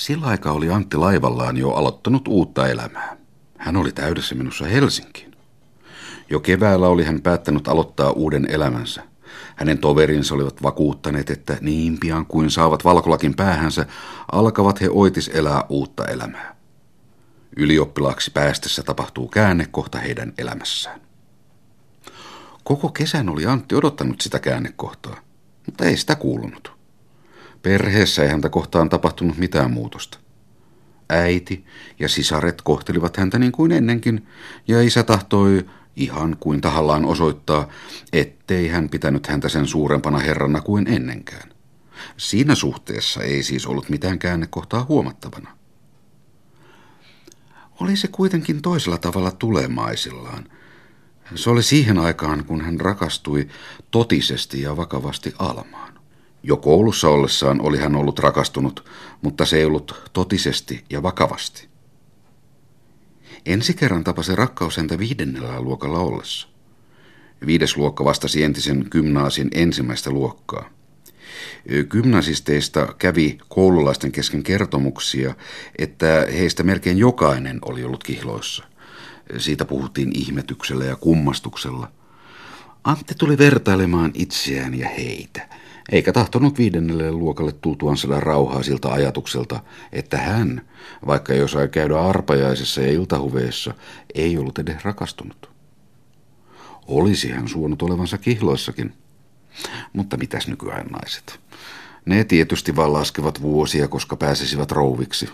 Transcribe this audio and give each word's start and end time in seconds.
Sillä 0.00 0.26
aikaa 0.26 0.52
oli 0.52 0.70
Antti 0.70 0.96
laivallaan 0.96 1.56
jo 1.56 1.70
aloittanut 1.70 2.28
uutta 2.28 2.68
elämää. 2.68 3.16
Hän 3.58 3.76
oli 3.76 3.92
täydessä 3.92 4.34
minussa 4.34 4.64
Helsinkiin. 4.64 5.34
Jo 6.30 6.40
keväällä 6.40 6.88
oli 6.88 7.04
hän 7.04 7.20
päättänyt 7.22 7.68
aloittaa 7.68 8.10
uuden 8.10 8.46
elämänsä. 8.50 9.02
Hänen 9.56 9.78
toverinsa 9.78 10.34
olivat 10.34 10.62
vakuuttaneet, 10.62 11.30
että 11.30 11.58
niin 11.60 11.98
pian 12.00 12.26
kuin 12.26 12.50
saavat 12.50 12.84
valkolakin 12.84 13.34
päähänsä, 13.34 13.86
alkavat 14.32 14.80
he 14.80 14.88
oitis 14.90 15.30
elää 15.34 15.64
uutta 15.68 16.06
elämää. 16.06 16.56
Ylioppilaaksi 17.56 18.30
päästessä 18.30 18.82
tapahtuu 18.82 19.28
käänne 19.28 19.66
kohta 19.70 19.98
heidän 19.98 20.32
elämässään. 20.38 21.00
Koko 22.64 22.88
kesän 22.88 23.28
oli 23.28 23.46
Antti 23.46 23.74
odottanut 23.74 24.20
sitä 24.20 24.38
käännekohtaa, 24.38 25.16
mutta 25.66 25.84
ei 25.84 25.96
sitä 25.96 26.14
kuulunut. 26.14 26.79
Perheessä 27.62 28.22
ei 28.22 28.28
häntä 28.28 28.48
kohtaan 28.48 28.88
tapahtunut 28.88 29.36
mitään 29.36 29.70
muutosta. 29.70 30.18
Äiti 31.08 31.64
ja 31.98 32.08
sisaret 32.08 32.62
kohtelivat 32.62 33.16
häntä 33.16 33.38
niin 33.38 33.52
kuin 33.52 33.72
ennenkin, 33.72 34.26
ja 34.68 34.82
isä 34.82 35.02
tahtoi 35.02 35.66
ihan 35.96 36.36
kuin 36.40 36.60
tahallaan 36.60 37.04
osoittaa, 37.04 37.68
ettei 38.12 38.68
hän 38.68 38.88
pitänyt 38.88 39.26
häntä 39.26 39.48
sen 39.48 39.66
suurempana 39.66 40.18
herrana 40.18 40.60
kuin 40.60 40.86
ennenkään. 40.86 41.50
Siinä 42.16 42.54
suhteessa 42.54 43.22
ei 43.22 43.42
siis 43.42 43.66
ollut 43.66 43.88
mitään 43.88 44.18
käännekohtaa 44.18 44.86
huomattavana. 44.88 45.56
Oli 47.80 47.96
se 47.96 48.08
kuitenkin 48.08 48.62
toisella 48.62 48.98
tavalla 48.98 49.30
tulemaisillaan. 49.30 50.48
Se 51.34 51.50
oli 51.50 51.62
siihen 51.62 51.98
aikaan, 51.98 52.44
kun 52.44 52.60
hän 52.60 52.80
rakastui 52.80 53.48
totisesti 53.90 54.62
ja 54.62 54.76
vakavasti 54.76 55.34
Almaan. 55.38 55.79
Jo 56.42 56.56
koulussa 56.56 57.08
ollessaan 57.08 57.60
oli 57.60 57.78
hän 57.78 57.96
ollut 57.96 58.18
rakastunut, 58.18 58.88
mutta 59.22 59.44
se 59.46 59.56
ei 59.56 59.64
ollut 59.64 60.10
totisesti 60.12 60.84
ja 60.90 61.02
vakavasti. 61.02 61.68
Ensi 63.46 63.74
kerran 63.74 64.04
tapasi 64.04 64.36
rakkaus 64.36 64.76
häntä 64.76 64.98
viidennellä 64.98 65.60
luokalla 65.60 65.98
ollessa. 65.98 66.48
Viides 67.46 67.76
luokka 67.76 68.04
vastasi 68.04 68.42
entisen 68.42 68.86
gymnaasin 68.90 69.48
ensimmäistä 69.54 70.10
luokkaa. 70.10 70.70
Gymnasisteista 71.90 72.94
kävi 72.98 73.38
koululaisten 73.48 74.12
kesken 74.12 74.42
kertomuksia, 74.42 75.34
että 75.78 76.26
heistä 76.32 76.62
melkein 76.62 76.98
jokainen 76.98 77.58
oli 77.62 77.84
ollut 77.84 78.04
kihloissa. 78.04 78.64
Siitä 79.38 79.64
puhuttiin 79.64 80.10
ihmetyksellä 80.14 80.84
ja 80.84 80.96
kummastuksella. 80.96 81.92
Antti 82.84 83.14
tuli 83.14 83.38
vertailemaan 83.38 84.10
itseään 84.14 84.74
ja 84.74 84.88
heitä– 84.88 85.48
eikä 85.92 86.12
tahtonut 86.12 86.58
viidennelle 86.58 87.12
luokalle 87.12 87.52
tultuaan 87.52 87.96
saada 87.96 88.20
rauhaa 88.20 88.62
siltä 88.62 88.92
ajatukselta, 88.92 89.60
että 89.92 90.18
hän, 90.18 90.62
vaikka 91.06 91.32
ei 91.32 91.42
osaa 91.42 91.68
käydä 91.68 92.00
arpajaisessa 92.00 92.80
ja 92.80 92.92
iltahuveessa, 92.92 93.74
ei 94.14 94.38
ollut 94.38 94.58
edes 94.58 94.84
rakastunut. 94.84 95.50
Olisi 96.86 97.30
hän 97.30 97.48
suonut 97.48 97.82
olevansa 97.82 98.18
kihloissakin. 98.18 98.92
Mutta 99.92 100.16
mitäs 100.16 100.48
nykyään 100.48 100.86
naiset? 100.86 101.40
Ne 102.06 102.24
tietysti 102.24 102.76
vaan 102.76 102.92
laskevat 102.92 103.42
vuosia, 103.42 103.88
koska 103.88 104.16
pääsisivät 104.16 104.72
rouviksi. 104.72 105.28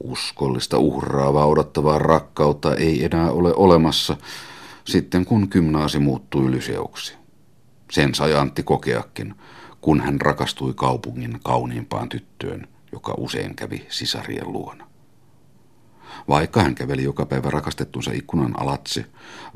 Uskollista, 0.00 0.78
uhraavaa, 0.78 1.46
odottavaa 1.46 1.98
rakkautta 1.98 2.74
ei 2.74 3.04
enää 3.04 3.30
ole 3.30 3.54
olemassa, 3.54 4.16
sitten 4.84 5.24
kun 5.24 5.48
gymnaasi 5.50 5.98
muuttui 5.98 6.46
ylyseuksi. 6.46 7.14
Sen 7.90 8.14
sai 8.14 8.34
Antti 8.34 8.62
kokeakin, 8.62 9.34
kun 9.84 10.00
hän 10.00 10.20
rakastui 10.20 10.74
kaupungin 10.74 11.40
kauniimpaan 11.44 12.08
tyttöön, 12.08 12.68
joka 12.92 13.14
usein 13.18 13.54
kävi 13.54 13.86
sisarien 13.88 14.52
luona. 14.52 14.86
Vaikka 16.28 16.62
hän 16.62 16.74
käveli 16.74 17.04
joka 17.04 17.26
päivä 17.26 17.50
rakastettunsa 17.50 18.10
ikkunan 18.12 18.60
alatse, 18.60 19.04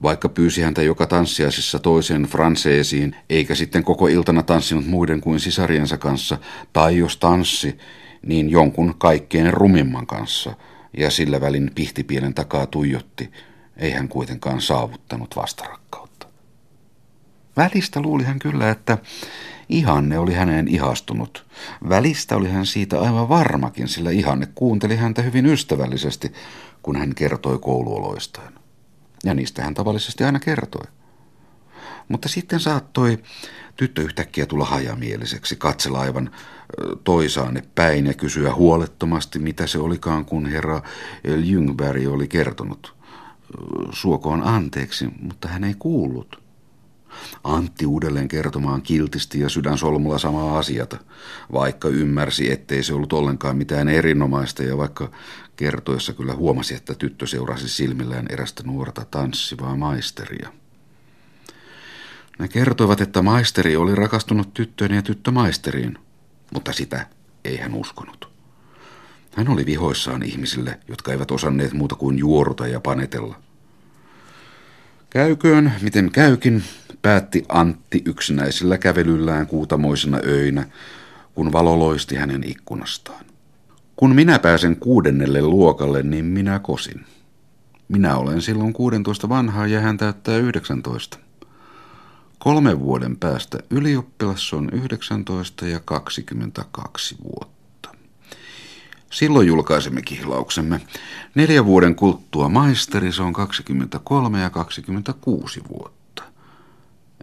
vaikka 0.02 0.28
pyysi 0.28 0.62
häntä 0.62 0.82
joka 0.82 1.06
tanssiaisissa 1.06 1.78
toiseen 1.78 2.22
franseesiin, 2.22 3.16
eikä 3.30 3.54
sitten 3.54 3.84
koko 3.84 4.06
iltana 4.06 4.42
tanssinut 4.42 4.86
muiden 4.86 5.20
kuin 5.20 5.40
sisariensa 5.40 5.98
kanssa, 5.98 6.38
tai 6.72 6.96
jos 6.96 7.16
tanssi, 7.16 7.78
niin 8.26 8.50
jonkun 8.50 8.94
kaikkein 8.98 9.52
rumimman 9.52 10.06
kanssa, 10.06 10.54
ja 10.96 11.10
sillä 11.10 11.40
välin 11.40 11.70
pihtipielen 11.74 12.34
takaa 12.34 12.66
tuijotti, 12.66 13.30
ei 13.76 13.90
hän 13.90 14.08
kuitenkaan 14.08 14.60
saavuttanut 14.60 15.36
vastarakkautta. 15.36 16.07
Välistä 17.58 18.00
luuli 18.00 18.24
hän 18.24 18.38
kyllä, 18.38 18.70
että 18.70 18.98
Ihanne 19.68 20.18
oli 20.18 20.34
häneen 20.34 20.68
ihastunut. 20.68 21.46
Välistä 21.88 22.36
oli 22.36 22.50
hän 22.50 22.66
siitä 22.66 23.00
aivan 23.00 23.28
varmakin, 23.28 23.88
sillä 23.88 24.10
Ihanne 24.10 24.48
kuunteli 24.54 24.96
häntä 24.96 25.22
hyvin 25.22 25.46
ystävällisesti, 25.46 26.32
kun 26.82 26.96
hän 26.96 27.14
kertoi 27.14 27.58
kouluoloistaan. 27.58 28.52
Ja 29.24 29.34
niistä 29.34 29.64
hän 29.64 29.74
tavallisesti 29.74 30.24
aina 30.24 30.40
kertoi. 30.40 30.86
Mutta 32.08 32.28
sitten 32.28 32.60
saattoi 32.60 33.18
tyttö 33.76 34.02
yhtäkkiä 34.02 34.46
tulla 34.46 34.64
hajamieliseksi, 34.64 35.56
katsella 35.56 36.00
aivan 36.00 36.30
toisaanne 37.04 37.62
päin 37.74 38.06
ja 38.06 38.14
kysyä 38.14 38.54
huolettomasti, 38.54 39.38
mitä 39.38 39.66
se 39.66 39.78
olikaan, 39.78 40.24
kun 40.24 40.46
herra 40.46 40.82
Ljungberg 41.24 42.08
oli 42.08 42.28
kertonut. 42.28 42.94
Suokoon 43.92 44.42
anteeksi, 44.42 45.08
mutta 45.20 45.48
hän 45.48 45.64
ei 45.64 45.74
kuullut. 45.78 46.47
Antti 47.44 47.86
uudelleen 47.86 48.28
kertomaan 48.28 48.82
kiltisti 48.82 49.40
ja 49.40 49.48
sydänsolmulla 49.48 50.18
samaa 50.18 50.58
asiata, 50.58 50.98
vaikka 51.52 51.88
ymmärsi, 51.88 52.52
ettei 52.52 52.82
se 52.82 52.94
ollut 52.94 53.12
ollenkaan 53.12 53.56
mitään 53.56 53.88
erinomaista 53.88 54.62
ja 54.62 54.76
vaikka 54.76 55.10
kertoessa 55.56 56.12
kyllä 56.12 56.34
huomasi, 56.34 56.74
että 56.74 56.94
tyttö 56.94 57.26
seurasi 57.26 57.68
silmillään 57.68 58.26
erästä 58.30 58.62
nuorta 58.62 59.06
tanssivaa 59.10 59.76
maisteria. 59.76 60.52
Ne 62.38 62.48
kertoivat, 62.48 63.00
että 63.00 63.22
maisteri 63.22 63.76
oli 63.76 63.94
rakastunut 63.94 64.54
tyttöön 64.54 64.94
ja 64.94 65.02
tyttö 65.02 65.30
maisteriin, 65.30 65.98
mutta 66.54 66.72
sitä 66.72 67.06
ei 67.44 67.56
hän 67.56 67.74
uskonut. 67.74 68.28
Hän 69.36 69.48
oli 69.48 69.66
vihoissaan 69.66 70.22
ihmisille, 70.22 70.80
jotka 70.88 71.12
eivät 71.12 71.30
osanneet 71.30 71.72
muuta 71.72 71.94
kuin 71.94 72.18
juoruta 72.18 72.66
ja 72.66 72.80
panetella. 72.80 73.47
Käyköön, 75.10 75.72
miten 75.82 76.10
käykin, 76.10 76.62
päätti 77.02 77.44
Antti 77.48 78.02
yksinäisellä 78.04 78.78
kävelyllään 78.78 79.46
kuutamoisena 79.46 80.18
öinä, 80.26 80.66
kun 81.34 81.52
valo 81.52 81.78
loisti 81.78 82.16
hänen 82.16 82.44
ikkunastaan. 82.44 83.24
Kun 83.96 84.14
minä 84.14 84.38
pääsen 84.38 84.76
kuudennelle 84.76 85.42
luokalle, 85.42 86.02
niin 86.02 86.24
minä 86.24 86.58
kosin. 86.58 87.04
Minä 87.88 88.16
olen 88.16 88.42
silloin 88.42 88.72
16 88.72 89.28
vanhaa 89.28 89.66
ja 89.66 89.80
hän 89.80 89.96
täyttää 89.96 90.36
19. 90.36 91.18
Kolmen 92.38 92.80
vuoden 92.80 93.16
päästä 93.16 93.58
ylioppilas 93.70 94.52
on 94.52 94.70
19 94.72 95.66
ja 95.66 95.80
22 95.80 97.16
vuotta. 97.22 97.57
Silloin 99.10 99.46
julkaisemme 99.46 100.02
kihlauksemme. 100.02 100.80
Neljä 101.34 101.64
vuoden 101.64 101.94
kulttua 101.94 102.48
maisteri, 102.48 103.12
se 103.12 103.22
on 103.22 103.32
23 103.32 104.40
ja 104.40 104.50
26 104.50 105.60
vuotta. 105.68 106.22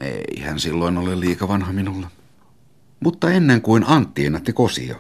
Ei 0.02 0.40
hän 0.42 0.60
silloin 0.60 0.98
ole 0.98 1.20
liika 1.20 1.48
vanha 1.48 1.74
minulla. 1.74 2.08
Mutta 3.00 3.32
ennen 3.32 3.62
kuin 3.62 3.84
Antti 3.88 4.26
ennätti 4.26 4.54
kosia, 4.54 4.96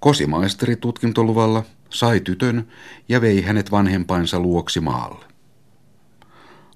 kosimaisteri 0.00 0.76
tutkintoluvalla 0.76 1.64
sai 1.90 2.20
tytön 2.20 2.68
ja 3.08 3.20
vei 3.20 3.42
hänet 3.42 3.70
vanhempainsa 3.70 4.40
luoksi 4.40 4.80
maalle. 4.80 5.24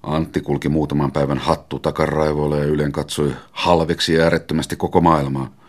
Antti 0.03 0.41
kulki 0.41 0.69
muutaman 0.69 1.11
päivän 1.11 1.37
hattu 1.37 1.79
takaraivoilla 1.79 2.57
ja 2.57 2.65
ylen 2.65 2.91
katsoi 2.91 3.33
halveksi 3.51 4.13
ja 4.13 4.23
äärettömästi 4.23 4.75
koko 4.75 5.01
maailmaa. 5.01 5.64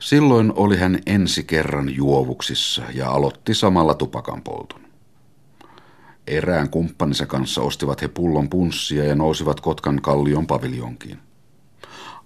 Silloin 0.00 0.52
oli 0.56 0.76
hän 0.76 0.98
ensi 1.06 1.44
kerran 1.44 1.96
juovuksissa 1.96 2.82
ja 2.94 3.10
aloitti 3.10 3.54
samalla 3.54 3.94
tupakan 3.94 4.42
polton. 4.42 4.80
Erään 6.26 6.70
kumppaninsa 6.70 7.26
kanssa 7.26 7.62
ostivat 7.62 8.02
he 8.02 8.08
pullon 8.08 8.50
punssia 8.50 9.04
ja 9.04 9.14
nousivat 9.14 9.60
Kotkan 9.60 10.02
kallion 10.02 10.46
paviljonkiin. 10.46 11.18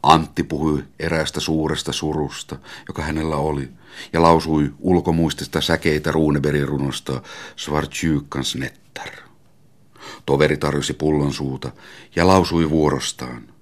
Antti 0.03 0.43
puhui 0.43 0.85
eräästä 0.99 1.41
suuresta 1.41 1.93
surusta, 1.93 2.56
joka 2.88 3.03
hänellä 3.03 3.37
oli, 3.37 3.69
ja 4.12 4.23
lausui 4.23 4.73
ulkomuistista 4.79 5.61
säkeitä 5.61 6.11
Runeberin 6.12 6.69
runosta 6.69 7.23
Svartjykans 7.56 8.56
nettar. 8.56 9.09
Toveri 10.27 10.56
tarjosi 10.56 10.94
pullon 10.94 11.32
suuta 11.32 11.73
ja 12.17 12.27
lausui 12.27 12.70
vuorostaan. 12.70 13.54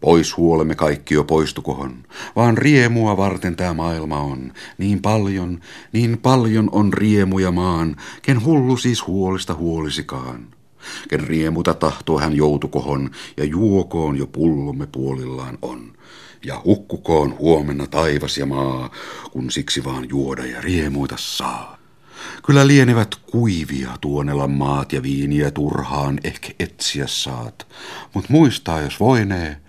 Pois 0.00 0.36
huolemme 0.36 0.74
kaikki 0.74 1.14
jo 1.14 1.24
poistukohon, 1.24 2.04
vaan 2.36 2.58
riemua 2.58 3.16
varten 3.16 3.56
tämä 3.56 3.74
maailma 3.74 4.20
on. 4.20 4.52
Niin 4.78 5.02
paljon, 5.02 5.60
niin 5.92 6.18
paljon 6.18 6.68
on 6.72 6.92
riemuja 6.92 7.50
maan, 7.50 7.96
ken 8.22 8.44
hullu 8.44 8.76
siis 8.76 9.06
huolista 9.06 9.54
huolisikaan. 9.54 10.46
Ken 11.08 11.20
riemuta 11.20 11.74
tahtoo 11.74 12.18
hän 12.18 12.36
joutukohon, 12.36 13.10
ja 13.36 13.44
juokoon 13.44 14.16
jo 14.16 14.26
pullomme 14.26 14.86
puolillaan 14.86 15.58
on. 15.62 15.92
Ja 16.44 16.60
hukkukoon 16.64 17.38
huomenna 17.38 17.86
taivas 17.86 18.38
ja 18.38 18.46
maa, 18.46 18.90
kun 19.32 19.50
siksi 19.50 19.84
vaan 19.84 20.08
juoda 20.08 20.46
ja 20.46 20.60
riemuita 20.60 21.14
saa. 21.18 21.77
Kyllä 22.46 22.66
lienevät 22.66 23.14
kuivia 23.14 23.90
tuonella 24.00 24.48
maat 24.48 24.92
ja 24.92 25.02
viiniä 25.02 25.50
turhaan 25.50 26.20
ehkä 26.24 26.48
etsiä 26.58 27.06
saat, 27.06 27.66
mut 28.14 28.28
muistaa 28.28 28.80
jos 28.80 29.00
voinee, 29.00 29.60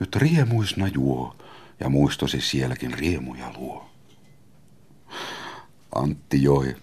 nyt 0.00 0.16
riemuisna 0.16 0.88
juo, 0.88 1.36
ja 1.80 1.88
muistosi 1.88 2.40
sielläkin 2.40 2.92
riemuja 2.92 3.52
luo. 3.56 3.90
Antti 5.94 6.42
joi 6.42 6.76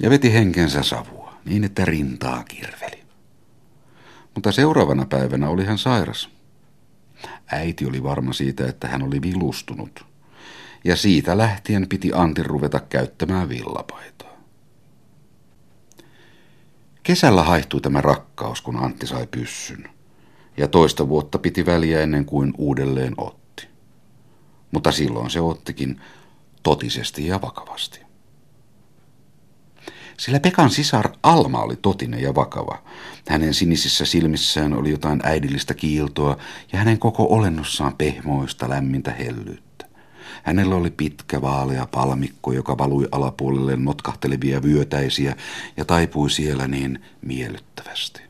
ja 0.00 0.10
veti 0.10 0.32
henkensä 0.32 0.82
savua 0.82 1.34
niin, 1.44 1.64
että 1.64 1.84
rintaa 1.84 2.44
kirveli. 2.44 3.02
Mutta 4.34 4.52
seuraavana 4.52 5.06
päivänä 5.06 5.48
oli 5.48 5.64
hän 5.64 5.78
sairas. 5.78 6.30
Äiti 7.52 7.86
oli 7.86 8.02
varma 8.02 8.32
siitä, 8.32 8.66
että 8.66 8.88
hän 8.88 9.02
oli 9.02 9.22
vilustunut. 9.22 10.06
Ja 10.84 10.96
siitä 10.96 11.38
lähtien 11.38 11.88
piti 11.88 12.10
Antti 12.14 12.42
ruveta 12.42 12.80
käyttämään 12.80 13.48
villapaitaa. 13.48 14.27
Kesällä 17.08 17.42
haihtui 17.42 17.80
tämä 17.80 18.00
rakkaus, 18.00 18.60
kun 18.60 18.76
Antti 18.76 19.06
sai 19.06 19.26
pyssyn. 19.26 19.90
Ja 20.56 20.68
toista 20.68 21.08
vuotta 21.08 21.38
piti 21.38 21.66
väliä 21.66 22.00
ennen 22.00 22.24
kuin 22.24 22.54
uudelleen 22.58 23.14
otti. 23.16 23.68
Mutta 24.70 24.92
silloin 24.92 25.30
se 25.30 25.40
ottikin 25.40 26.00
totisesti 26.62 27.26
ja 27.26 27.40
vakavasti. 27.40 28.00
Sillä 30.18 30.40
Pekan 30.40 30.70
sisar 30.70 31.10
Alma 31.22 31.62
oli 31.62 31.76
totinen 31.76 32.22
ja 32.22 32.34
vakava. 32.34 32.82
Hänen 33.28 33.54
sinisissä 33.54 34.04
silmissään 34.04 34.74
oli 34.74 34.90
jotain 34.90 35.20
äidillistä 35.22 35.74
kiiltoa 35.74 36.38
ja 36.72 36.78
hänen 36.78 36.98
koko 36.98 37.26
olennossaan 37.30 37.94
pehmoista 37.98 38.68
lämmintä 38.68 39.10
hellyyttä. 39.12 39.67
Hänellä 40.42 40.74
oli 40.74 40.90
pitkä 40.90 41.42
vaalea 41.42 41.86
palmikko, 41.86 42.52
joka 42.52 42.78
valui 42.78 43.08
alapuolelle 43.12 43.76
notkahtelevia 43.76 44.62
vyötäisiä 44.62 45.36
ja 45.76 45.84
taipui 45.84 46.30
siellä 46.30 46.68
niin 46.68 47.02
miellyttävästi. 47.22 48.22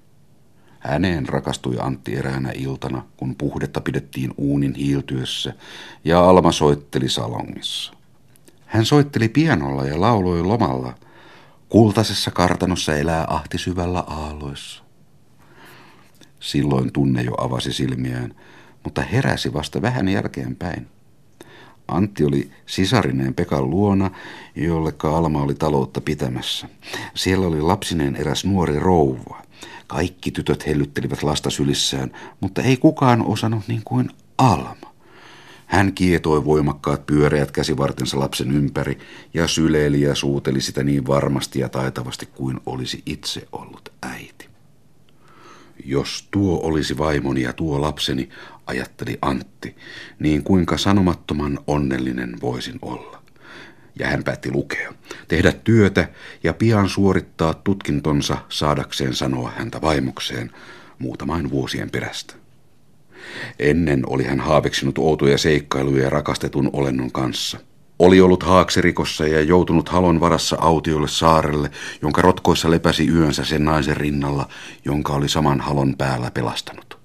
Häneen 0.78 1.28
rakastui 1.28 1.76
Antti 1.80 2.16
eräänä 2.16 2.52
iltana, 2.54 3.02
kun 3.16 3.36
puhdetta 3.36 3.80
pidettiin 3.80 4.34
uunin 4.36 4.74
hiiltyessä 4.74 5.54
ja 6.04 6.28
Alma 6.28 6.52
soitteli 6.52 7.08
salongissa. 7.08 7.92
Hän 8.66 8.84
soitteli 8.84 9.28
pianolla 9.28 9.84
ja 9.84 10.00
lauloi 10.00 10.42
lomalla– 10.42 10.94
Kultaisessa 11.68 12.30
kartanossa 12.30 12.96
elää 12.96 13.24
ahti 13.28 13.58
syvällä 13.58 14.00
aalloissa. 14.00 14.82
Silloin 16.40 16.92
tunne 16.92 17.22
jo 17.22 17.34
avasi 17.38 17.72
silmiään, 17.72 18.34
mutta 18.84 19.02
heräsi 19.02 19.52
vasta 19.52 19.82
vähän 19.82 20.08
jälkeenpäin. 20.08 20.86
Antti 21.88 22.24
oli 22.24 22.50
sisarineen 22.66 23.34
Pekan 23.34 23.70
luona, 23.70 24.10
jollekka 24.56 25.16
Alma 25.16 25.42
oli 25.42 25.54
taloutta 25.54 26.00
pitämässä. 26.00 26.68
Siellä 27.14 27.46
oli 27.46 27.60
lapsineen 27.60 28.16
eräs 28.16 28.44
nuori 28.44 28.78
rouva. 28.78 29.42
Kaikki 29.86 30.30
tytöt 30.30 30.66
hellyttelivät 30.66 31.22
lasta 31.22 31.50
sylissään, 31.50 32.10
mutta 32.40 32.62
ei 32.62 32.76
kukaan 32.76 33.26
osannut 33.26 33.68
niin 33.68 33.82
kuin 33.84 34.10
Alma. 34.38 34.88
Hän 35.66 35.92
kietoi 35.92 36.44
voimakkaat 36.44 37.06
pyöreät 37.06 37.50
käsivartensa 37.50 38.18
lapsen 38.18 38.50
ympäri 38.50 38.98
ja 39.34 39.48
syleili 39.48 40.00
ja 40.00 40.14
suuteli 40.14 40.60
sitä 40.60 40.82
niin 40.82 41.06
varmasti 41.06 41.60
ja 41.60 41.68
taitavasti 41.68 42.26
kuin 42.26 42.60
olisi 42.66 43.02
itse 43.06 43.48
ollut 43.52 43.92
äiti. 44.02 44.47
Jos 45.88 46.28
tuo 46.30 46.60
olisi 46.62 46.98
vaimoni 46.98 47.42
ja 47.42 47.52
tuo 47.52 47.80
lapseni, 47.80 48.28
ajatteli 48.66 49.18
Antti, 49.22 49.76
niin 50.18 50.42
kuinka 50.42 50.78
sanomattoman 50.78 51.58
onnellinen 51.66 52.40
voisin 52.40 52.78
olla. 52.82 53.22
Ja 53.98 54.08
hän 54.08 54.24
päätti 54.24 54.50
lukea, 54.50 54.92
tehdä 55.28 55.52
työtä 55.52 56.08
ja 56.44 56.54
pian 56.54 56.88
suorittaa 56.88 57.54
tutkintonsa 57.54 58.36
saadakseen 58.48 59.14
sanoa 59.14 59.52
häntä 59.56 59.80
vaimokseen 59.80 60.50
muutamain 60.98 61.50
vuosien 61.50 61.90
perästä. 61.90 62.34
Ennen 63.58 64.02
oli 64.06 64.24
hän 64.24 64.40
haaveksinut 64.40 64.98
outoja 64.98 65.38
seikkailuja 65.38 66.10
rakastetun 66.10 66.70
olennon 66.72 67.12
kanssa. 67.12 67.60
Oli 67.98 68.20
ollut 68.20 68.42
haaksirikossa 68.42 69.26
ja 69.26 69.40
joutunut 69.40 69.88
halon 69.88 70.20
varassa 70.20 70.56
autiolle 70.60 71.08
saarelle, 71.08 71.70
jonka 72.02 72.22
rotkoissa 72.22 72.70
lepäsi 72.70 73.08
yönsä 73.08 73.44
sen 73.44 73.64
naisen 73.64 73.96
rinnalla, 73.96 74.48
jonka 74.84 75.12
oli 75.12 75.28
saman 75.28 75.60
halon 75.60 75.94
päällä 75.98 76.30
pelastanut. 76.30 76.98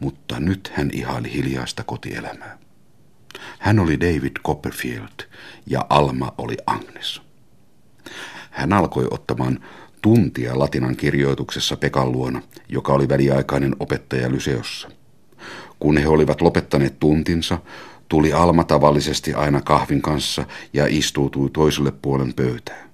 Mutta 0.00 0.40
nyt 0.40 0.72
hän 0.74 0.90
ihaili 0.92 1.32
hiljaista 1.32 1.84
kotielämää. 1.84 2.58
Hän 3.58 3.78
oli 3.78 4.00
David 4.00 4.36
Copperfield 4.46 5.28
ja 5.66 5.86
Alma 5.88 6.32
oli 6.38 6.56
Agnes. 6.66 7.22
Hän 8.50 8.72
alkoi 8.72 9.08
ottamaan 9.10 9.60
tuntia 10.02 10.58
latinan 10.58 10.96
kirjoituksessa 10.96 11.76
Pekan 11.76 12.12
luona, 12.12 12.42
joka 12.68 12.92
oli 12.92 13.08
väliaikainen 13.08 13.76
opettaja 13.80 14.30
Lyseossa. 14.30 14.88
Kun 15.78 15.96
he 15.96 16.08
olivat 16.08 16.40
lopettaneet 16.40 16.98
tuntinsa, 17.00 17.58
tuli 18.08 18.32
Alma 18.32 18.64
tavallisesti 18.64 19.34
aina 19.34 19.60
kahvin 19.60 20.02
kanssa 20.02 20.44
ja 20.72 20.86
istuutui 20.88 21.50
toiselle 21.50 21.92
puolen 22.02 22.34
pöytää. 22.34 22.88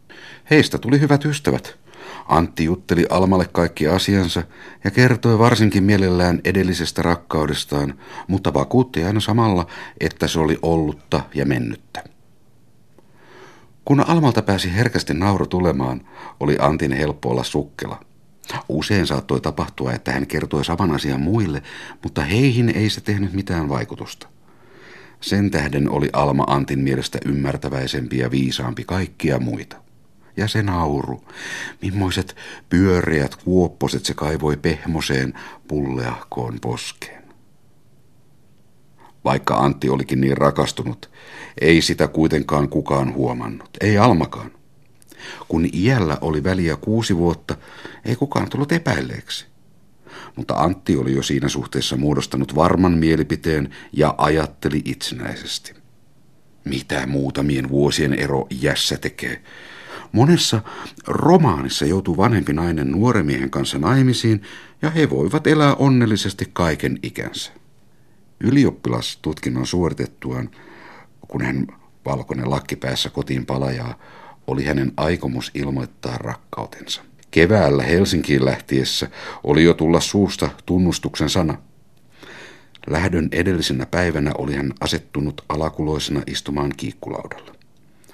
Heistä 0.50 0.79
tuli 0.79 1.00
hyvät 1.00 1.25
ystävät. 1.25 1.79
Antti 2.29 2.64
jutteli 2.64 3.06
Almalle 3.11 3.49
kaikki 3.53 3.88
asiansa 3.88 4.43
ja 4.85 4.91
kertoi 4.91 5.38
varsinkin 5.38 5.85
mielellään 5.85 6.41
edellisestä 6.44 7.03
rakkaudestaan, 7.03 7.94
mutta 8.29 8.55
vakuutti 8.55 9.05
aina 9.05 9.20
samalla, 9.20 9.67
että 10.00 10.26
se 10.26 10.41
oli 10.41 10.59
ollutta 10.62 11.23
ja 11.35 11.47
mennyttä. 11.47 12.05
Kun 13.85 14.00
Almalta 14.00 14.43
pääsi 14.43 14.75
herkästi 14.75 15.14
nauru 15.14 15.47
tulemaan, 15.47 16.00
oli 16.41 16.56
Antin 16.61 16.93
helppo 16.93 17.31
olla 17.31 17.44
sukkela– 17.44 18.00
Usein 18.69 19.06
saattoi 19.06 19.41
tapahtua, 19.41 19.93
että 19.93 20.12
hän 20.12 20.26
kertoi 20.26 20.64
saman 20.64 20.91
asian 20.91 21.20
muille, 21.20 21.62
mutta 22.03 22.23
heihin 22.23 22.69
ei 22.69 22.91
se 22.91 23.00
tehnyt 23.00 23.32
mitään 23.32 23.69
vaikutusta. 23.69 24.29
Sen 25.22 25.50
tähden 25.50 25.90
oli 25.90 26.10
Alma 26.12 26.44
Antin 26.46 26.78
mielestä 26.78 27.19
ymmärtäväisempi 27.26 28.19
ja 28.19 28.30
viisaampi 28.30 28.84
kaikkia 28.84 29.38
muita. 29.38 29.76
Ja 30.36 30.48
se 30.48 30.62
nauru, 30.62 31.24
mimmoiset 31.82 32.36
pyöreät 32.69 33.36
kuopposet 33.36 34.04
se 34.04 34.14
kaivoi 34.14 34.56
pehmoseen 34.56 35.34
pulleahkoon 35.69 36.58
poskeen. 36.60 37.22
Vaikka 39.24 39.56
Antti 39.56 39.88
olikin 39.88 40.20
niin 40.20 40.36
rakastunut, 40.36 41.10
ei 41.60 41.82
sitä 41.82 42.08
kuitenkaan 42.08 42.68
kukaan 42.68 43.14
huomannut, 43.14 43.70
ei 43.80 43.98
Almakaan. 43.98 44.50
Kun 45.48 45.68
iällä 45.75 46.18
oli 46.20 46.44
väliä 46.44 46.76
kuusi 46.76 47.16
vuotta, 47.16 47.56
ei 48.04 48.16
kukaan 48.16 48.50
tullut 48.50 48.73
epäilleeksi. 48.73 49.51
Mutta 50.37 50.54
Antti 50.54 50.97
oli 50.97 51.14
jo 51.14 51.23
siinä 51.23 51.49
suhteessa 51.49 51.97
muodostanut 51.97 52.54
varman 52.54 52.92
mielipiteen 52.92 53.71
ja 53.92 54.14
ajatteli 54.19 54.83
itsenäisesti. 54.85 55.75
Mitä 56.64 57.07
muutamien 57.07 57.69
vuosien 57.69 58.14
ero 58.14 58.47
iässä 58.62 58.97
tekee? 58.97 59.42
Monessa 60.12 60.62
romaanissa 61.07 61.85
joutuu 61.85 62.16
vanhempi 62.16 62.52
nainen 62.52 62.90
nuoremiehen 62.90 63.50
kanssa 63.50 63.78
naimisiin 63.78 64.42
ja 64.83 64.90
he 64.90 65.11
voivat 65.11 65.47
elää 65.47 65.75
onnellisesti 65.75 66.50
kaiken 66.52 66.99
ikänsä. 67.02 67.52
Ylioppilastutkinnon 68.40 69.66
suoritettuaan, 69.66 70.50
kun 71.28 71.42
hän 71.42 71.66
valkoinen 72.04 72.50
lakki 72.50 72.76
päässä 72.76 73.11
kotiin 73.11 73.47
palajaa, 73.47 73.99
oli 74.47 74.64
hänen 74.64 74.92
aikomus 74.97 75.50
ilmoittaa 75.54 76.19
rakkautensa. 76.19 77.02
Keväällä 77.32 77.82
Helsinkiin 77.82 78.44
lähtiessä 78.44 79.10
oli 79.44 79.64
jo 79.64 79.74
tulla 79.74 80.00
suusta 80.00 80.50
tunnustuksen 80.66 81.30
sana. 81.30 81.58
Lähdön 82.86 83.28
edellisenä 83.32 83.86
päivänä 83.86 84.32
oli 84.38 84.54
hän 84.54 84.72
asettunut 84.80 85.44
alakuloisena 85.48 86.22
istumaan 86.26 86.72
kiikkulaudalla. 86.76 87.54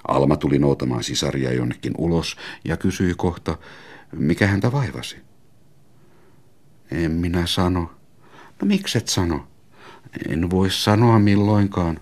Alma 0.07 0.37
tuli 0.37 0.59
noutamaan 0.59 1.03
sisaria 1.03 1.53
jonnekin 1.53 1.93
ulos 1.97 2.37
ja 2.65 2.77
kysyi 2.77 3.13
kohta, 3.17 3.57
mikä 4.11 4.47
häntä 4.47 4.71
vaivasi. 4.71 5.17
En 6.91 7.11
minä 7.11 7.45
sano. 7.45 7.91
No 8.61 8.67
mikset 8.67 9.07
sano? 9.07 9.47
En 10.29 10.49
voi 10.49 10.71
sanoa 10.71 11.19
milloinkaan. 11.19 11.99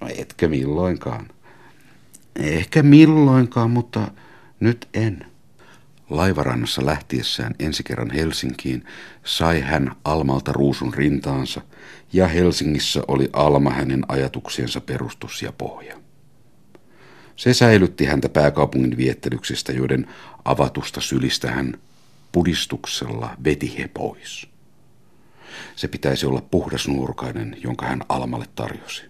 No 0.00 0.08
etkö 0.16 0.48
milloinkaan? 0.48 1.28
Ehkä 2.36 2.82
milloinkaan, 2.82 3.70
mutta 3.70 4.10
nyt 4.60 4.88
en. 4.94 5.33
Laivarannassa 6.16 6.86
lähtiessään 6.86 7.54
ensi 7.58 7.82
kerran 7.82 8.10
Helsinkiin 8.10 8.84
sai 9.24 9.60
hän 9.60 9.96
Almalta 10.04 10.52
ruusun 10.52 10.94
rintaansa 10.94 11.60
ja 12.12 12.28
Helsingissä 12.28 13.02
oli 13.08 13.30
Alma 13.32 13.70
hänen 13.70 14.04
ajatuksiensa 14.08 14.80
perustus 14.80 15.42
ja 15.42 15.52
pohja. 15.52 15.96
Se 17.36 17.54
säilytti 17.54 18.04
häntä 18.04 18.28
pääkaupungin 18.28 18.96
viettelyksistä, 18.96 19.72
joiden 19.72 20.06
avatusta 20.44 21.00
sylistä 21.00 21.50
hän 21.50 21.78
pudistuksella 22.32 23.36
veti 23.44 23.78
he 23.78 23.88
pois. 23.88 24.46
Se 25.76 25.88
pitäisi 25.88 26.26
olla 26.26 26.40
puhdas 26.40 26.88
nuorukainen, 26.88 27.56
jonka 27.60 27.86
hän 27.86 28.02
Almalle 28.08 28.46
tarjosi. 28.54 29.02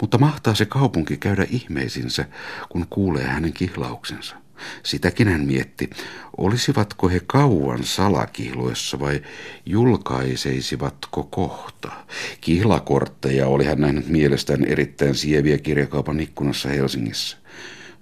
Mutta 0.00 0.18
mahtaa 0.18 0.54
se 0.54 0.66
kaupunki 0.66 1.16
käydä 1.16 1.46
ihmeisinsä, 1.50 2.24
kun 2.68 2.86
kuulee 2.90 3.24
hänen 3.26 3.52
kihlauksensa. 3.52 4.45
Sitäkin 4.82 5.28
hän 5.28 5.44
mietti, 5.44 5.90
olisivatko 6.36 7.08
he 7.08 7.20
kauan 7.26 7.84
salakihloissa 7.84 9.00
vai 9.00 9.22
julkaiseisivatko 9.66 11.24
kohta. 11.24 11.92
Kihlakortteja 12.40 13.46
oli 13.46 13.64
hän 13.64 13.80
nähnyt 13.80 14.08
mielestään 14.08 14.64
erittäin 14.64 15.14
sieviä 15.14 15.58
kirjakaupan 15.58 16.20
ikkunassa 16.20 16.68
Helsingissä. 16.68 17.36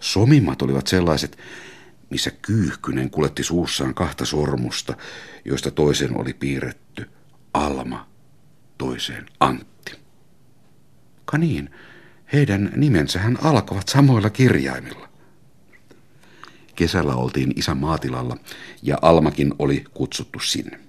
Somimmat 0.01 0.63
olivat 0.63 0.87
sellaiset, 0.87 1.39
missä 2.11 2.31
kyyhkynen 2.43 3.11
kuletti 3.11 3.43
suussaan 3.43 3.95
kahta 3.95 4.25
sormusta, 4.25 4.97
joista 5.45 5.71
toisen 5.71 6.21
oli 6.21 6.35
piirretty 6.35 7.11
Alma, 7.55 8.09
toiseen 8.79 9.27
Antti. 9.41 9.93
Ka 11.25 11.39
niin, 11.39 11.71
heidän 12.33 12.73
nimensähän 12.77 13.39
alkavat 13.43 13.89
samoilla 13.89 14.31
kirjaimilla. 14.31 15.14
Kesällä 16.75 17.15
oltiin 17.15 17.53
isän 17.57 17.77
maatilalla 17.77 18.37
ja 18.83 18.99
Almakin 19.03 19.55
oli 19.59 19.85
kutsuttu 19.95 20.41
sinne. 20.41 20.81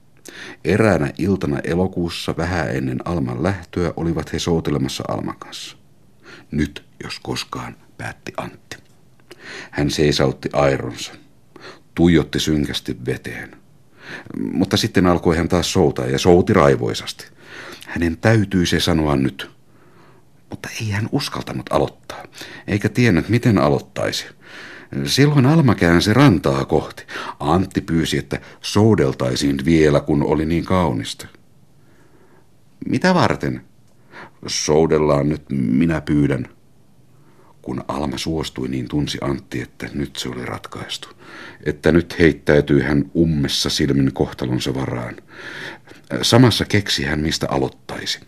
Eräänä 0.66 1.12
iltana 1.18 1.60
elokuussa 1.64 2.38
vähän 2.38 2.76
ennen 2.76 3.08
Alman 3.08 3.44
lähtöä 3.44 3.94
olivat 3.96 4.34
he 4.34 4.40
soutelemassa 4.40 5.04
Alman 5.08 5.40
kanssa. 5.40 5.78
Nyt, 6.52 6.86
jos 7.04 7.20
koskaan, 7.20 7.76
päätti 7.98 8.34
Antti. 8.38 8.78
Hän 9.72 9.90
seisautti 9.90 10.50
aironsa, 10.54 11.14
tuijotti 11.96 12.40
synkästi 12.40 12.98
veteen. 13.06 13.58
Mutta 14.52 14.78
sitten 14.78 15.06
alkoi 15.06 15.38
hän 15.38 15.50
taas 15.50 15.74
soutaa 15.74 16.06
ja 16.06 16.20
souti 16.20 16.54
raivoisasti. 16.54 17.26
Hänen 17.88 18.18
täytyy 18.18 18.66
se 18.66 18.80
sanoa 18.80 19.16
nyt. 19.16 19.50
Mutta 20.50 20.70
ei 20.82 20.90
hän 20.90 21.10
uskaltanut 21.12 21.66
aloittaa, 21.70 22.24
eikä 22.68 22.90
tiennyt 22.90 23.30
miten 23.30 23.58
aloittaisi. 23.58 24.26
Silloin 25.04 25.46
Alma 25.46 25.76
käänsi 25.76 26.14
rantaa 26.14 26.66
kohti. 26.66 27.04
Antti 27.40 27.82
pyysi, 27.82 28.18
että 28.18 28.40
soudeltaisiin 28.62 29.66
vielä, 29.66 30.00
kun 30.00 30.24
oli 30.24 30.46
niin 30.46 30.66
kaunista. 30.66 31.28
Mitä 32.90 33.14
varten? 33.14 33.62
Soudellaan 34.48 35.30
nyt, 35.30 35.44
minä 35.50 36.02
pyydän. 36.02 36.48
Kun 37.62 37.84
Alma 37.88 38.18
suostui, 38.18 38.68
niin 38.68 38.88
tunsi 38.88 39.18
Antti, 39.22 39.62
että 39.62 39.90
nyt 39.94 40.16
se 40.16 40.30
oli 40.30 40.46
ratkaistu. 40.46 41.08
Että 41.66 41.92
nyt 41.92 42.20
heittäytyy 42.20 42.82
hän 42.82 43.12
ummessa 43.16 43.70
silmin 43.70 44.14
kohtalonsa 44.14 44.74
varaan. 44.74 45.16
Samassa 46.22 46.66
keksi 46.66 47.04
hän, 47.04 47.20
mistä 47.20 47.48
aloittaisi. 47.50 48.20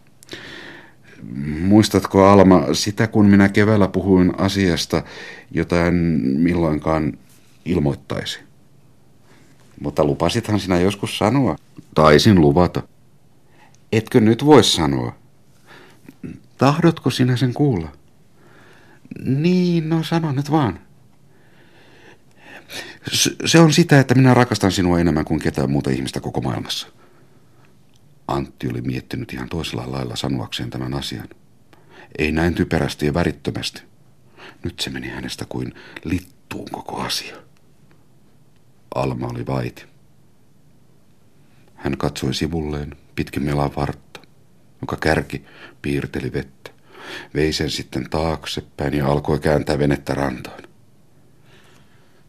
Muistatko 1.61 2.25
Alma 2.25 2.63
sitä, 2.73 3.07
kun 3.07 3.25
minä 3.25 3.49
keväällä 3.49 3.87
puhuin 3.87 4.33
asiasta, 4.37 5.03
jota 5.51 5.85
en 5.85 5.93
milloinkaan 6.23 7.17
ilmoittaisi? 7.65 8.39
Mutta 9.81 10.03
lupasithan 10.05 10.59
sinä 10.59 10.79
joskus 10.79 11.17
sanoa. 11.17 11.55
Taisin 11.95 12.41
luvata. 12.41 12.83
Etkö 13.91 14.19
nyt 14.19 14.45
voi 14.45 14.63
sanoa? 14.63 15.15
Tahdotko 16.57 17.09
sinä 17.09 17.37
sen 17.37 17.53
kuulla? 17.53 17.91
Niin, 19.25 19.89
no 19.89 20.03
sano 20.03 20.31
nyt 20.31 20.51
vaan. 20.51 20.79
Se 23.45 23.59
on 23.59 23.73
sitä, 23.73 23.99
että 23.99 24.15
minä 24.15 24.33
rakastan 24.33 24.71
sinua 24.71 24.99
enemmän 24.99 25.25
kuin 25.25 25.39
ketään 25.39 25.71
muuta 25.71 25.89
ihmistä 25.89 26.19
koko 26.19 26.41
maailmassa. 26.41 26.87
Antti 28.27 28.69
oli 28.69 28.81
miettinyt 28.81 29.33
ihan 29.33 29.49
toisella 29.49 29.91
lailla 29.91 30.15
sanoakseen 30.15 30.69
tämän 30.69 30.93
asian. 30.93 31.27
Ei 32.17 32.31
näin 32.31 32.53
typerästi 32.55 33.05
ja 33.05 33.13
värittömästi. 33.13 33.81
Nyt 34.63 34.79
se 34.79 34.89
meni 34.89 35.07
hänestä 35.07 35.45
kuin 35.49 35.73
littuun 36.03 36.67
koko 36.71 37.01
asia. 37.01 37.37
Alma 38.95 39.27
oli 39.27 39.45
vaiti. 39.45 39.85
Hän 41.75 41.97
katsoi 41.97 42.33
sivulleen 42.33 42.95
pitkin 43.15 43.43
melan 43.43 43.75
vartta, 43.75 44.19
jonka 44.81 44.97
kärki 44.97 45.45
piirteli 45.81 46.33
vettä. 46.33 46.71
Vei 47.35 47.53
sen 47.53 47.69
sitten 47.69 48.09
taaksepäin 48.09 48.93
ja 48.93 49.07
alkoi 49.07 49.39
kääntää 49.39 49.79
venettä 49.79 50.13
rantaan. 50.13 50.63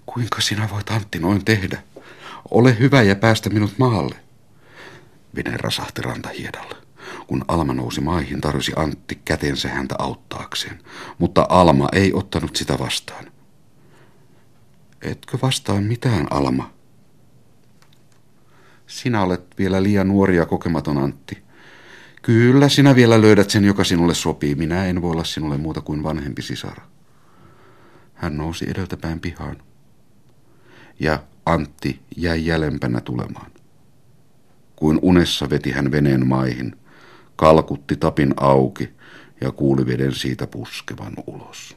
Kuinka 0.06 0.40
sinä 0.40 0.68
voit 0.72 0.90
Antti 0.90 1.18
noin 1.18 1.44
tehdä? 1.44 1.82
Ole 2.50 2.78
hyvä 2.78 3.02
ja 3.02 3.16
päästä 3.16 3.50
minut 3.50 3.78
maalle. 3.78 4.27
Vene 5.36 5.56
rasahti 5.56 6.02
rantahiedalle. 6.02 6.74
Kun 7.26 7.44
Alma 7.48 7.74
nousi 7.74 8.00
maihin, 8.00 8.40
tarjosi 8.40 8.72
Antti 8.76 9.20
kätensä 9.24 9.68
häntä 9.68 9.94
auttaakseen, 9.98 10.78
mutta 11.18 11.46
Alma 11.48 11.88
ei 11.92 12.12
ottanut 12.14 12.56
sitä 12.56 12.78
vastaan. 12.78 13.24
Etkö 15.02 15.38
vastaa 15.42 15.80
mitään, 15.80 16.26
Alma? 16.30 16.70
Sinä 18.86 19.22
olet 19.22 19.58
vielä 19.58 19.82
liian 19.82 20.08
nuori 20.08 20.36
ja 20.36 20.46
kokematon, 20.46 20.98
Antti. 20.98 21.42
Kyllä, 22.22 22.68
sinä 22.68 22.94
vielä 22.94 23.20
löydät 23.20 23.50
sen, 23.50 23.64
joka 23.64 23.84
sinulle 23.84 24.14
sopii. 24.14 24.54
Minä 24.54 24.86
en 24.86 25.02
voi 25.02 25.10
olla 25.10 25.24
sinulle 25.24 25.56
muuta 25.56 25.80
kuin 25.80 26.02
vanhempi 26.02 26.42
sisara. 26.42 26.84
Hän 28.14 28.36
nousi 28.36 28.70
edeltäpäin 28.70 29.20
pihaan. 29.20 29.56
Ja 31.00 31.22
Antti 31.46 32.00
jäi 32.16 32.46
jäljempänä 32.46 33.00
tulemaan. 33.00 33.50
Kuin 34.78 34.98
unessa 35.02 35.50
veti 35.50 35.70
hän 35.70 35.90
veneen 35.90 36.26
maihin, 36.26 36.76
kalkutti 37.36 37.96
tapin 37.96 38.34
auki 38.36 38.88
ja 39.40 39.52
kuuli 39.52 39.86
veden 39.86 40.14
siitä 40.14 40.46
puskevan 40.46 41.12
ulos. 41.26 41.76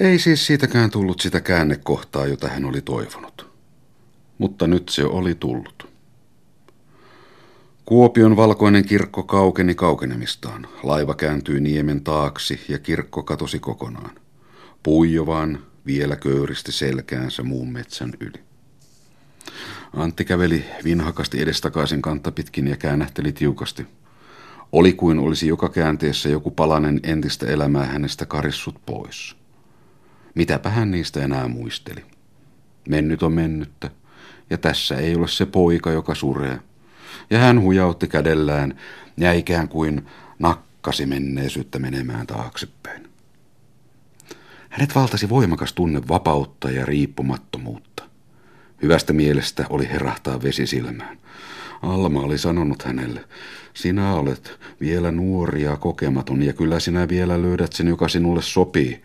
Ei 0.00 0.18
siis 0.18 0.46
siitäkään 0.46 0.90
tullut 0.90 1.20
sitä 1.20 1.40
käännekohtaa, 1.40 2.26
jota 2.26 2.48
hän 2.48 2.64
oli 2.64 2.80
toivonut. 2.80 3.50
Mutta 4.38 4.66
nyt 4.66 4.88
se 4.88 5.04
oli 5.04 5.34
tullut. 5.34 5.88
Kuopion 7.84 8.36
valkoinen 8.36 8.84
kirkko 8.84 9.22
kaukeni 9.22 9.74
kaukenemistaan. 9.74 10.66
Laiva 10.82 11.14
kääntyi 11.14 11.60
niemen 11.60 12.04
taaksi 12.04 12.60
ja 12.68 12.78
kirkko 12.78 13.22
katosi 13.22 13.58
kokonaan. 13.58 14.14
Puijo 14.82 15.26
vaan 15.26 15.58
vielä 15.86 16.16
köyristi 16.16 16.72
selkäänsä 16.72 17.42
muun 17.42 17.72
metsän 17.72 18.12
yli. 18.20 18.48
Antti 19.96 20.24
käveli 20.24 20.64
vinhakasti 20.84 21.42
edestakaisin 21.42 22.02
kantta 22.02 22.32
pitkin 22.32 22.66
ja 22.66 22.76
käännähteli 22.76 23.32
tiukasti. 23.32 23.86
Oli 24.72 24.92
kuin 24.92 25.18
olisi 25.18 25.48
joka 25.48 25.68
käänteessä 25.68 26.28
joku 26.28 26.50
palanen 26.50 27.00
entistä 27.02 27.46
elämää 27.46 27.86
hänestä 27.86 28.26
karissut 28.26 28.80
pois. 28.86 29.36
Mitäpä 30.34 30.70
hän 30.70 30.90
niistä 30.90 31.24
enää 31.24 31.48
muisteli. 31.48 32.04
Mennyt 32.88 33.22
on 33.22 33.32
mennyttä, 33.32 33.90
ja 34.50 34.58
tässä 34.58 34.96
ei 34.96 35.16
ole 35.16 35.28
se 35.28 35.46
poika, 35.46 35.90
joka 35.90 36.14
suree. 36.14 36.60
Ja 37.30 37.38
hän 37.38 37.60
hujautti 37.60 38.08
kädellään 38.08 38.78
ja 39.16 39.32
ikään 39.32 39.68
kuin 39.68 40.06
nakkasi 40.38 41.06
menneisyyttä 41.06 41.78
menemään 41.78 42.26
taaksepäin. 42.26 43.08
Hänet 44.68 44.94
valtasi 44.94 45.28
voimakas 45.28 45.72
tunne 45.72 46.02
vapautta 46.08 46.70
ja 46.70 46.86
riippumattomuutta. 46.86 47.87
Hyvästä 48.82 49.12
mielestä 49.12 49.66
oli 49.70 49.88
herahtaa 49.88 50.42
vesi 50.42 50.66
silmään. 50.66 51.18
Alma 51.82 52.20
oli 52.20 52.38
sanonut 52.38 52.82
hänelle, 52.82 53.24
sinä 53.74 54.14
olet 54.14 54.58
vielä 54.80 55.10
nuori 55.10 55.62
ja 55.62 55.76
kokematon 55.76 56.42
ja 56.42 56.52
kyllä 56.52 56.80
sinä 56.80 57.08
vielä 57.08 57.42
löydät 57.42 57.72
sen, 57.72 57.88
joka 57.88 58.08
sinulle 58.08 58.42
sopii. 58.42 59.02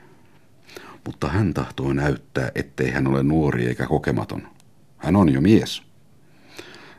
Mutta 1.05 1.27
hän 1.27 1.53
tahtoo 1.53 1.93
näyttää, 1.93 2.51
ettei 2.55 2.91
hän 2.91 3.07
ole 3.07 3.23
nuori 3.23 3.67
eikä 3.67 3.87
kokematon. 3.87 4.47
Hän 4.97 5.15
on 5.15 5.33
jo 5.33 5.41
mies. 5.41 5.81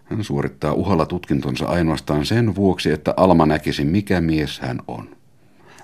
Hän 0.04 0.24
suorittaa 0.24 0.72
uhalla 0.72 1.06
tutkintonsa 1.06 1.66
ainoastaan 1.66 2.26
sen 2.26 2.54
vuoksi, 2.54 2.90
että 2.90 3.14
Alma 3.16 3.46
näkisi, 3.46 3.84
mikä 3.84 4.20
mies 4.20 4.60
hän 4.60 4.80
on. 4.88 5.16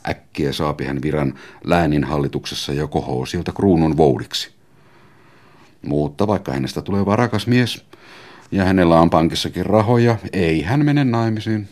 Äkkiä 0.09 0.53
saapi 0.53 0.85
hän 0.85 1.03
viran 1.03 1.35
läänin 1.65 2.05
hallituksessa 2.05 2.73
ja 2.73 2.87
kohoo 2.87 3.27
siltä 3.27 3.53
kruunun 3.53 3.97
voudiksi. 3.97 4.60
Mutta 5.87 6.27
vaikka 6.27 6.53
hänestä 6.53 6.83
tulee 6.83 7.07
varakas 7.07 7.47
mies 7.47 7.85
ja 8.53 8.65
hänellä 8.65 9.01
on 9.01 9.11
pankissakin 9.11 9.67
rahoja, 9.67 10.17
ei 10.33 10.63
hän 10.63 10.85
mene 10.85 11.05
naimisiin. 11.05 11.69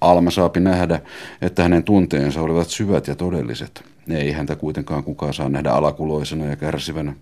Alma 0.00 0.30
saapi 0.30 0.60
nähdä, 0.60 1.00
että 1.42 1.62
hänen 1.62 1.84
tunteensa 1.84 2.40
olivat 2.40 2.68
syvät 2.68 3.06
ja 3.06 3.16
todelliset. 3.16 3.84
Ei 4.10 4.32
häntä 4.32 4.56
kuitenkaan 4.56 5.04
kukaan 5.04 5.34
saa 5.34 5.48
nähdä 5.48 5.70
alakuloisena 5.70 6.44
ja 6.44 6.56
kärsivänä. 6.56 7.14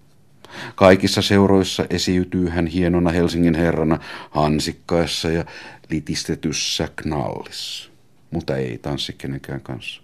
Kaikissa 0.75 1.23
seuroissa 1.23 1.85
esiytyy 1.91 2.49
hän 2.49 2.67
hienona 2.67 3.11
Helsingin 3.11 3.55
herrana 3.55 3.99
hansikkaessa 4.31 5.31
ja 5.31 5.45
litistetyssä 5.91 6.89
knallissa, 6.97 7.91
mutta 8.31 8.57
ei 8.57 8.79
tanssi 8.79 9.15
kenenkään 9.19 9.61
kanssa. 9.61 10.03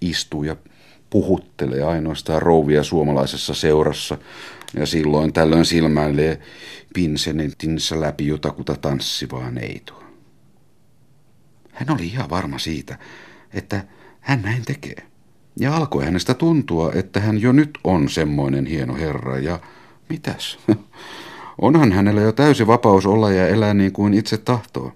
Istuu 0.00 0.44
ja 0.44 0.56
puhuttelee 1.10 1.82
ainoastaan 1.82 2.42
rouvia 2.42 2.82
suomalaisessa 2.82 3.54
seurassa 3.54 4.18
Ja 4.74 4.86
silloin 4.86 5.32
tällöin 5.32 5.64
silmäilee 5.64 6.40
pinsenetinsä 6.94 8.00
läpi 8.00 8.26
jotakuta 8.26 8.76
tanssivaa 8.76 9.50
neitoa. 9.50 10.04
Hän 11.72 11.90
oli 11.90 12.06
ihan 12.06 12.30
varma 12.30 12.58
siitä, 12.58 12.98
että 13.52 13.84
hän 14.20 14.42
näin 14.42 14.62
tekee. 14.64 14.96
Ja 15.60 15.76
alkoi 15.76 16.04
hänestä 16.04 16.34
tuntua, 16.34 16.92
että 16.92 17.20
hän 17.20 17.40
jo 17.40 17.52
nyt 17.52 17.78
on 17.84 18.08
semmoinen 18.08 18.66
hieno 18.66 18.94
herra 18.94 19.38
ja 19.38 19.60
mitäs? 20.08 20.58
Onhan 21.58 21.92
hänellä 21.92 22.20
jo 22.20 22.32
täysi 22.32 22.66
vapaus 22.66 23.06
olla 23.06 23.30
ja 23.30 23.48
elää 23.48 23.74
niin 23.74 23.92
kuin 23.92 24.14
itse 24.14 24.38
tahtoo. 24.38 24.92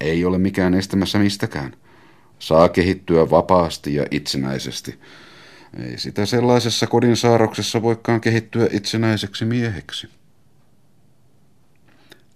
Ei 0.00 0.24
ole 0.24 0.38
mikään 0.38 0.74
estämässä 0.74 1.18
mistäkään. 1.18 1.76
Saa 2.38 2.68
kehittyä 2.68 3.30
vapaasti 3.30 3.94
ja 3.94 4.06
itsenäisesti. 4.10 4.98
Ei 5.78 5.98
sitä 5.98 6.26
sellaisessa 6.26 6.86
kodin 6.86 7.16
saarroksessa 7.16 7.82
voikaan 7.82 8.20
kehittyä 8.20 8.68
itsenäiseksi 8.70 9.44
mieheksi. 9.44 10.08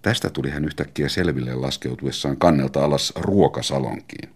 Tästä 0.01 0.29
tuli 0.29 0.49
hän 0.49 0.65
yhtäkkiä 0.65 1.09
selville 1.09 1.53
laskeutuessaan 1.53 2.37
kannelta 2.37 2.85
alas 2.85 3.13
ruokasalonkiin. 3.15 4.29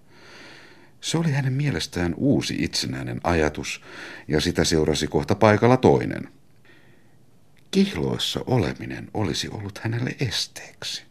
Se 1.01 1.17
oli 1.17 1.31
hänen 1.31 1.53
mielestään 1.53 2.13
uusi 2.17 2.55
itsenäinen 2.59 3.21
ajatus, 3.23 3.81
ja 4.27 4.41
sitä 4.41 4.63
seurasi 4.63 5.07
kohta 5.07 5.35
paikalla 5.35 5.77
toinen. 5.77 6.29
Kihloissa 7.71 8.39
oleminen 8.47 9.07
olisi 9.13 9.49
ollut 9.49 9.77
hänelle 9.77 10.15
esteeksi. 10.19 11.08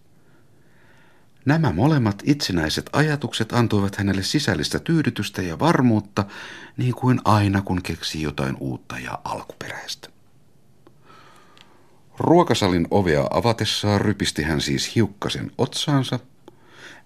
Nämä 1.49 1.73
molemmat 1.73 2.23
itsenäiset 2.25 2.91
ajatukset 2.93 3.53
antoivat 3.53 3.97
hänelle 3.97 4.23
sisällistä 4.23 4.79
tyydytystä 4.79 5.43
ja 5.43 5.59
varmuutta, 5.59 6.25
niin 6.77 6.95
kuin 6.95 7.21
aina 7.25 7.63
kun 7.63 7.83
keksi 7.83 8.23
jotain 8.23 8.57
uutta 8.61 8.99
ja 8.99 9.19
alkuperäistä. 9.25 10.09
Ruokasalin 12.19 12.87
ovea 12.91 13.27
avatessaan 13.31 14.01
rypisti 14.01 14.43
hän 14.43 14.61
siis 14.61 14.95
hiukkasen 14.95 15.51
otsaansa, 15.59 16.19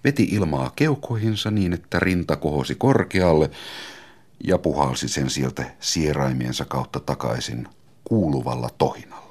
veti 0.04 0.24
ilmaa 0.24 0.72
keukoihinsa 0.76 1.50
niin, 1.50 1.72
että 1.72 2.00
rinta 2.00 2.36
kohosi 2.36 2.74
korkealle 2.74 3.50
ja 4.44 4.58
puhalsi 4.58 5.08
sen 5.08 5.30
sieltä 5.30 5.64
sieraimiensa 5.80 6.64
kautta 6.64 7.00
takaisin 7.00 7.68
kuuluvalla 8.04 8.70
tohinalla. 8.78 9.21